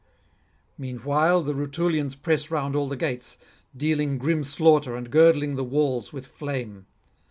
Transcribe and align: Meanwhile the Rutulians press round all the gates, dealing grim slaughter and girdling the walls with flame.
Meanwhile 0.79 1.43
the 1.43 1.53
Rutulians 1.53 2.15
press 2.19 2.49
round 2.49 2.75
all 2.75 2.87
the 2.87 2.95
gates, 2.95 3.37
dealing 3.77 4.17
grim 4.17 4.43
slaughter 4.43 4.95
and 4.95 5.11
girdling 5.11 5.57
the 5.57 5.63
walls 5.63 6.11
with 6.11 6.25
flame. 6.25 6.87